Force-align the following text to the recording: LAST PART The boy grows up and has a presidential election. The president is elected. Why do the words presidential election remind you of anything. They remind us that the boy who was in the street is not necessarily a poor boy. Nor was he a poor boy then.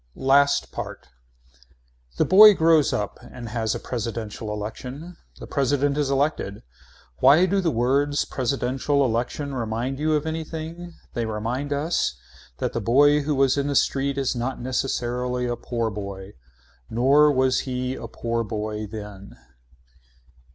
LAST 0.15 0.71
PART 0.71 1.09
The 2.17 2.25
boy 2.25 2.55
grows 2.55 2.91
up 2.91 3.19
and 3.21 3.49
has 3.49 3.75
a 3.75 3.79
presidential 3.79 4.51
election. 4.51 5.15
The 5.37 5.45
president 5.45 5.95
is 5.95 6.09
elected. 6.09 6.63
Why 7.19 7.45
do 7.45 7.61
the 7.61 7.69
words 7.69 8.25
presidential 8.25 9.05
election 9.05 9.53
remind 9.53 9.99
you 9.99 10.15
of 10.15 10.25
anything. 10.25 10.95
They 11.13 11.27
remind 11.27 11.71
us 11.71 12.15
that 12.57 12.73
the 12.73 12.81
boy 12.81 13.19
who 13.21 13.35
was 13.35 13.59
in 13.59 13.67
the 13.67 13.75
street 13.75 14.17
is 14.17 14.35
not 14.35 14.59
necessarily 14.59 15.45
a 15.45 15.55
poor 15.55 15.91
boy. 15.91 16.33
Nor 16.89 17.31
was 17.31 17.59
he 17.69 17.93
a 17.93 18.07
poor 18.07 18.43
boy 18.43 18.87
then. 18.87 19.37